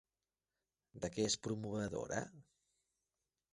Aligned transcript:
De 1.03 1.11
què 1.17 1.27
és 1.33 1.37
promovedora? 1.49 2.25